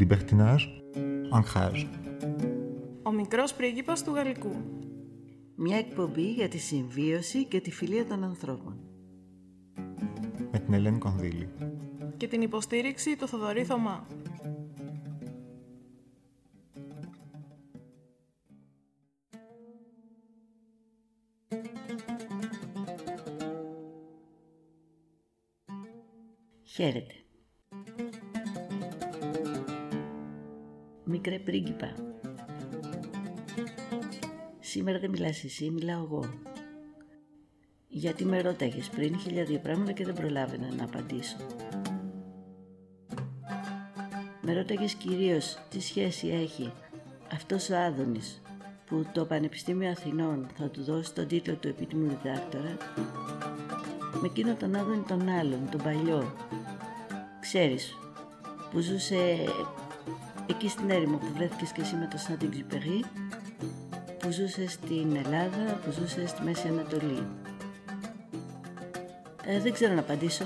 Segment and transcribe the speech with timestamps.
[0.00, 0.66] Libertinage,
[1.30, 1.86] ancrage.
[3.02, 4.52] Ο μικρός πρίγκιπας του Γαλλικού.
[5.54, 8.80] Μια εκπομπή για τη συμβίωση και τη φιλία των ανθρώπων.
[10.52, 11.48] Με την Ελένη Κονδύλη.
[12.16, 14.06] Και την υποστήριξη του Θοδωρή Θωμά.
[26.64, 27.14] Χαίρετε.
[31.10, 31.94] Μικρέ πρίγκιπα.
[34.60, 36.24] Σήμερα δεν μιλάς εσύ, μιλάω εγώ.
[37.88, 41.36] Γιατί με ρώταγες πριν χίλια δύο πράγματα και δεν προλάβαινα να απαντήσω.
[44.40, 46.72] Με ρώταγες κυρίως τι σχέση έχει
[47.32, 48.42] αυτός ο Άδωνης
[48.86, 52.76] που το Πανεπιστήμιο Αθηνών θα του δώσει τον τίτλο του επίτιμου διδάκτορα
[54.20, 56.32] με εκείνο τον Άδωνη τον άλλον, τον παλιό.
[57.40, 57.98] Ξέρεις,
[58.70, 59.44] που ζούσε
[60.46, 63.04] εκεί στην έρημο που βρέθηκες και εσύ με το Σάντι Εξυπερί,
[64.18, 67.26] που ζούσε στην Ελλάδα, που ζούσε στη Μέση Ανατολή.
[69.44, 70.44] Ε, δεν ξέρω να απαντήσω.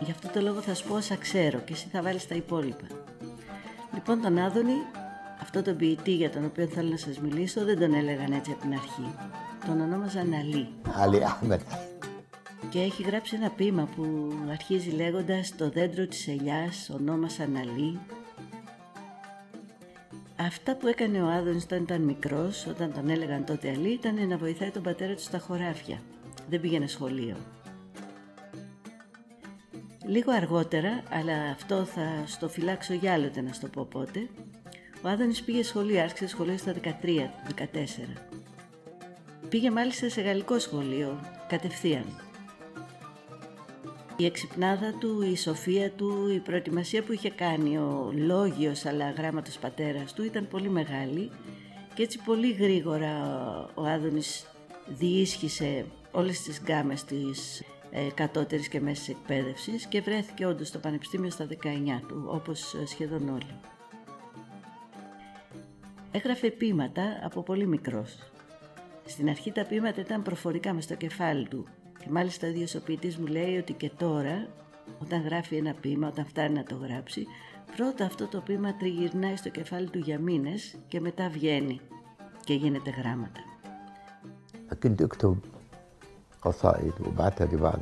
[0.00, 2.86] Γι' αυτό το λόγο θα σου πω όσα ξέρω και εσύ θα βάλεις τα υπόλοιπα.
[3.94, 4.76] Λοιπόν, τον Άδωνη,
[5.40, 8.60] αυτό τον ποιητή για τον οποίο θέλω να σας μιλήσω, δεν τον έλεγαν έτσι από
[8.60, 9.14] την αρχή.
[9.66, 10.68] Τον ονόμαζαν Αλή.
[10.94, 11.60] Αλή Άμερ.
[12.68, 17.98] Και έχει γράψει ένα ποίημα που αρχίζει λέγοντας «Το δέντρο της ελιάς ονόμασαν Αλή,
[20.38, 24.36] Αυτά που έκανε ο Άδωνης όταν ήταν μικρός, όταν τον έλεγαν τότε Αλή, ήταν να
[24.36, 26.02] βοηθάει τον πατέρα του στα χωράφια.
[26.48, 27.36] Δεν πήγαινε σχολείο.
[30.06, 34.28] Λίγο αργότερα, αλλά αυτό θα στο φυλάξω για άλλοτε να στο πω πότε,
[35.02, 36.90] ο Άδωνης πήγε σχολείο, άρχισε σχολείο στα 13,
[37.54, 37.72] 14.
[39.48, 42.25] Πήγε μάλιστα σε γαλλικό σχολείο, κατευθείαν.
[44.18, 49.58] Η εξυπνάδα του, η σοφία του, η προετοιμασία που είχε κάνει ο λόγιος αλλά γράμματος
[49.58, 51.30] πατέρας του ήταν πολύ μεγάλη
[51.94, 53.14] και έτσι πολύ γρήγορα
[53.74, 54.46] ο Άδωνης
[54.86, 61.30] διίσχυσε όλες τις γκάμες της ε, κατώτερης και μέσης εκπαίδευσης και βρέθηκε όντως στο Πανεπιστήμιο
[61.30, 61.54] στα 19
[62.08, 63.60] του, όπως ε, σχεδόν όλοι.
[66.10, 68.18] Έγραφε ποίηματα από πολύ μικρός.
[69.06, 71.66] Στην αρχή τα ποίηματα ήταν προφορικά μες στο κεφάλι του
[72.05, 74.47] και μάλιστα ο ίδιος ο ποιητής μου λέει ότι και τώρα
[75.01, 77.27] όταν γράφει ένα ποίημα, όταν φτάνει να το γράψει
[77.75, 81.79] πρώτα αυτό το ποίημα τριγυρνάει στο κεφάλι του για μήνες και μετά βγαίνει
[82.43, 83.41] και γίνεται γράμματα.
[84.69, 85.37] فكنت اكتب
[86.41, 87.79] قصائد وبعتها لبعض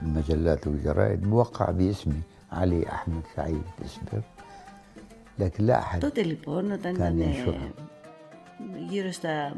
[0.00, 4.22] المجلات والجرائد موقع باسمي علي احمد سعيد اسبر
[5.38, 7.72] لكن لا احد Τότε λοιπόν όταν Κάνει ήταν ισόρα.
[8.88, 9.52] γύρω στα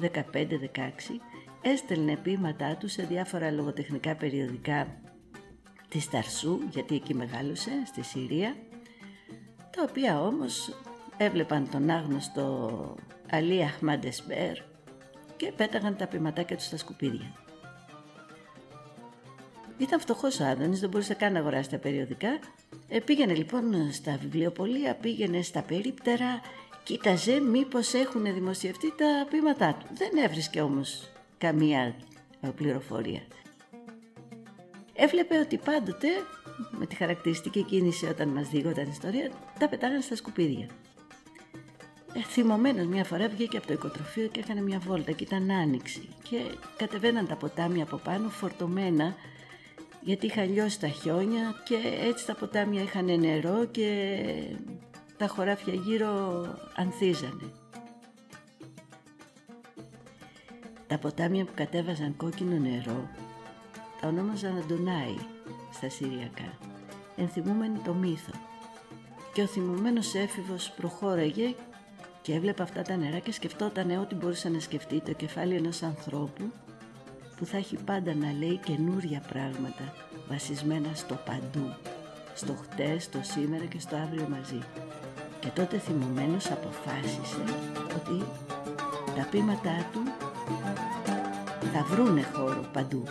[0.00, 0.06] 15-16
[1.67, 4.87] έστελνε ποίηματά του σε διάφορα λογοτεχνικά περιοδικά
[5.87, 8.55] της Ταρσού γιατί εκεί μεγάλωσε στη Συρία
[9.75, 10.73] τα οποία όμως
[11.17, 12.95] έβλεπαν τον άγνωστο
[13.31, 14.57] Αλή Αχμάντ Εσμπέρ
[15.37, 17.33] και πέταγαν τα ποιηματάκια τους στα σκουπίδια.
[19.77, 22.39] Ήταν φτωχός ο Άδωνης, δεν μπορούσε καν να αγοράσει τα περιοδικά.
[22.87, 26.41] Ε, πήγαινε λοιπόν στα βιβλιοπωλεία, πήγαινε στα περίπτερα,
[26.83, 29.85] κοίταζε μήπως έχουν δημοσιευτεί τα ποίηματά του.
[29.93, 31.95] Δεν έβρισκε όμως καμία
[32.41, 33.21] ε, πληροφορία.
[34.93, 36.07] Έβλεπε ότι πάντοτε,
[36.71, 40.67] με τη χαρακτηριστική κίνηση όταν μας διήγονταν ιστορία, τα πετάγανε στα σκουπίδια.
[42.13, 46.09] Ε, θυμωμένος μια φορά βγήκε από το οικοτροφείο και έκανε μια βόλτα και ήταν άνοιξη
[46.29, 46.41] και
[46.77, 49.15] κατεβαίναν τα ποτάμια από πάνω φορτωμένα
[50.01, 54.19] γιατί είχαν λιώσει τα χιόνια και έτσι τα ποτάμια είχαν νερό και
[55.17, 56.43] τα χωράφια γύρω
[56.75, 57.51] ανθίζανε.
[60.95, 63.09] Τα ποτάμια που κατέβαζαν κόκκινο νερό
[64.01, 65.15] τα ονόμαζαν Αντωνάι
[65.73, 66.57] στα Συριακά,
[67.15, 68.31] ενθυμούμενοι το μύθο.
[69.33, 71.55] Και ο θυμωμένος έφηβος προχώραγε
[72.21, 76.51] και έβλεπε αυτά τα νερά και σκεφτόταν ό,τι μπορούσε να σκεφτεί το κεφάλι ενός ανθρώπου
[77.37, 79.93] που θα έχει πάντα να λέει καινούρια πράγματα
[80.29, 81.73] βασισμένα στο παντού,
[82.35, 84.59] στο χτες, στο σήμερα και στο αύριο μαζί.
[85.39, 87.43] Και τότε θυμωμένος αποφάσισε
[87.95, 88.25] ότι
[89.15, 90.24] τα πείματά του
[91.72, 93.02] θα βρούνε χώρο παντού.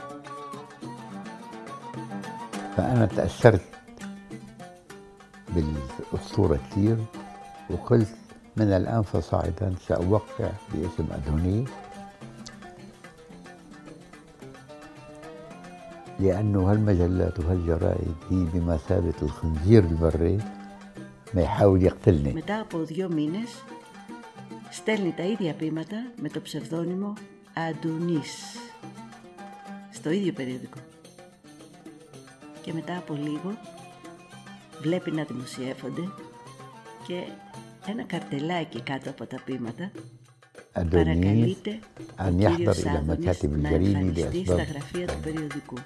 [2.75, 3.62] فأنا تأثرت
[5.50, 6.98] بالأسطورة كثير
[7.69, 8.07] وقلت
[8.57, 11.69] من الآن فصاعدا سأوقع باسم أدونيس
[16.19, 20.38] لأنه هالمجلات وهالجرائد هي بمثابة الخنزير البري
[21.34, 23.63] ما يحاول يقتلني Μετά από δύο μήνες
[24.74, 27.13] στέλνει τα ίδια ποίηματα με το ψευδόνυμο
[27.54, 28.56] Αντουνής
[29.92, 30.78] στο ίδιο περιοδικό.
[32.62, 33.57] Και μετά από λίγο
[34.81, 36.12] βλέπει να δημοσιεύονται
[37.07, 37.24] και
[37.88, 39.92] ένα καρτελάκι κάτω από τα πείματα
[40.74, 41.80] أدونيس παρακαλείται
[42.19, 45.78] ο أن يحضر κύριος إلى Άδωνης مكاتب να الجريمة εμφανιστεί στα لأسباب γραφεία του περιοδικού.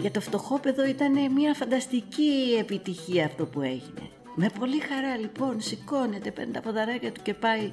[0.00, 4.03] Για το φτωχόπεδο ήταν μια φανταστική επιτυχία αυτό που έγινε.
[4.35, 7.71] Με πολύ χαρά λοιπόν σηκώνεται, παίρνει τα ποδαράκια του και πάει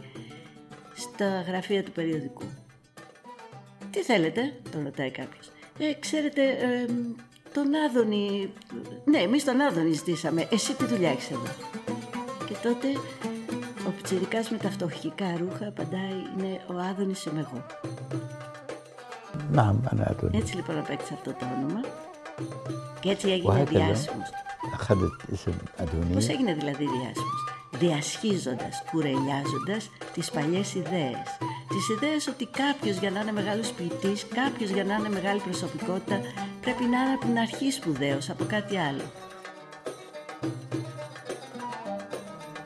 [0.94, 2.42] στα γραφεία του περιοδικού.
[3.90, 5.50] «Τι θέλετε» τον ρωτάει κάποιος.
[5.78, 6.42] Ε, ξέρετε,
[7.52, 8.52] τον Άδωνη...
[9.04, 10.48] Ναι, εμείς τον Άδωνη ζητήσαμε.
[10.50, 11.46] Εσύ τι δουλειά έχεις εδώ».
[12.46, 12.88] Και τότε
[13.86, 17.66] ο Πιτσιρικάς με τα φτωχικά ρούχα απαντάει «Είναι ο Άδωνης είμαι εγώ».
[19.50, 20.38] Να, ναι, ναι, Άδωνη.
[20.38, 21.80] Έτσι λοιπόν απέκτησε αυτό το όνομα.
[23.00, 24.30] Και έτσι έγινε διάσημος.
[26.14, 27.44] Πώς έγινε δηλαδή διάσημος,
[27.78, 31.26] Διασχίζοντας, κουρελιάζοντας τις παλιές ιδέες.
[31.68, 36.20] Τις ιδέες ότι κάποιος για να είναι μεγάλος ποιητής, κάποιος για να είναι μεγάλη προσωπικότητα,
[36.60, 39.02] πρέπει να είναι από την αρχή σπουδαίος, από κάτι άλλο.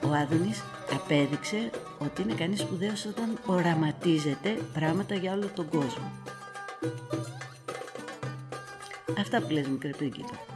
[0.06, 0.62] Ο Άδωνης
[0.94, 6.12] απέδειξε ότι είναι κανείς σπουδαίος όταν οραματίζεται πράγματα για όλο τον κόσμο.
[9.14, 10.55] Αυτά που λες μικρή πρίγκιπα.